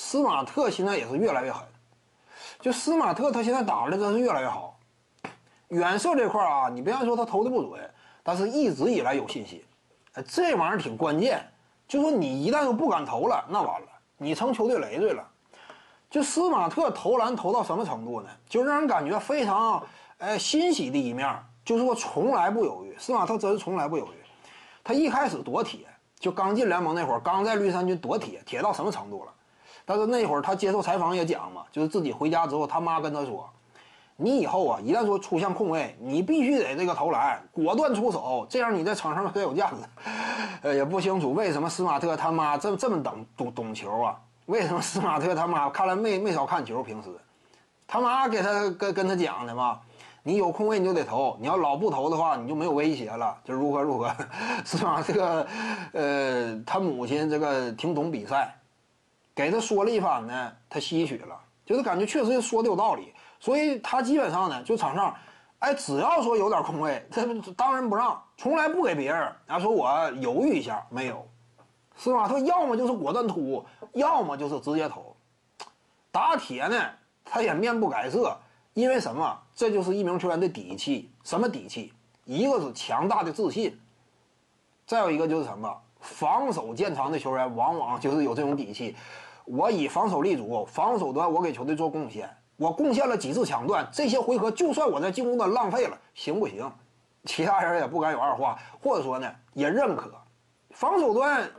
[0.00, 1.62] 斯马特现在也是越来越狠。
[2.58, 4.78] 就斯马特他现在打的真是越来越好。
[5.68, 7.78] 远射这块啊，你别看说他投的不准，
[8.22, 9.62] 但是一直以来有信心。
[10.26, 11.46] 这玩意儿挺关键。
[11.86, 15.22] 就说你一旦都不敢投了，那完了，你成球队累赘了。
[16.08, 18.28] 就斯马特投篮投到什么程度呢？
[18.48, 19.86] 就让人感觉非常
[20.16, 22.96] 呃欣喜的一面，就是说从来不犹豫。
[22.98, 24.16] 斯马特真是从来不犹豫。
[24.82, 25.80] 他一开始多铁，
[26.18, 29.32] 就刚进联盟那会儿，刚在绿衫军多铁，铁到什么程度了？
[29.90, 33.44] 但是那会儿他接受采访也讲嘛，就是自己回家之后，他妈跟他说
[34.14, 39.76] ：“你以后啊，一旦说出现空位，你必须得这个投篮，果断出手，这样你在场上才有价值。
[40.62, 44.16] ”呃，也不清楚为什么斯马特他妈这这么懂懂懂球啊？
[44.46, 46.84] 为什么斯马特他妈看来没没少看球？
[46.84, 47.10] 平时，
[47.88, 49.80] 他妈给他跟跟他讲的嘛，
[50.22, 54.14] 你有空位你就得投，你要老不投的话，你就没有威胁了，就如何如何。
[54.64, 55.02] 是吧？
[55.04, 55.46] 这个，
[55.92, 58.54] 呃，他母亲这个挺懂比赛，
[59.40, 65.16] 给他说了一番呢，他吸取了，就是感觉确实说的有道理，所以他基本上呢，就场上，
[65.60, 67.22] 哎，只要说有点空位，他
[67.56, 69.32] 当仁不让，从来不给别人。
[69.46, 71.26] 然后说我犹豫一下，没有。
[71.96, 72.26] 是吧？
[72.28, 75.14] 他要么就是果断突，要么就是直接投。
[76.10, 76.82] 打铁呢，
[77.24, 78.38] 他也面不改色，
[78.72, 79.38] 因为什么？
[79.54, 81.10] 这就是一名球员的底气。
[81.24, 81.92] 什么底气？
[82.24, 83.78] 一个是强大的自信，
[84.86, 85.74] 再有一个就是什么？
[86.00, 88.96] 防守见长的球员往往就是有这种底气。
[89.50, 96.70] 我以防守立足，防守端我给球队做贡献，我贡献了几次抢断，这些回合就算我在进攻端浪费了，行不行？
[97.24, 100.10] 其他人也不敢有二话，或者说呢，也认可。
[100.70, 101.50] 防守端。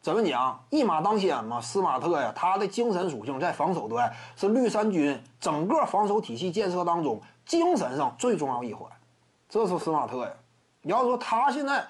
[0.00, 0.62] 怎么讲？
[0.68, 8.86] 一马当先嘛，斯马特呀，他的精神属性在防守端是绿衫军整个防守体系建设当中精神上最重要一环。
[9.48, 10.30] 这是斯马特呀。
[10.82, 11.82] 你要说他现在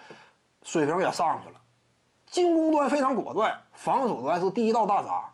[0.63, 1.57] 水平也上去了，
[2.27, 5.25] 进攻端非常果断，防守端是第一道大闸。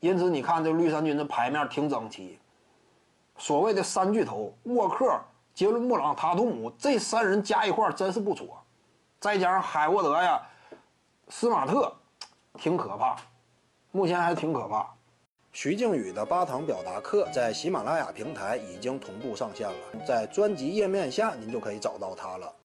[0.00, 2.38] 因此你看这绿衫军的牌面挺整齐。
[3.38, 5.18] 所谓的三巨头沃克、
[5.54, 8.62] 杰伦布朗、塔图姆这三人加一块真是不错，
[9.18, 10.40] 再加上海沃德呀。
[11.28, 11.94] 斯马特，
[12.58, 13.16] 挺可怕，
[13.92, 14.86] 目前还挺可怕。
[15.52, 22.52] 徐静宇的八堂表达课在喜马拉雅平台已经同步上线了，在专辑页面下您就可以找到它了。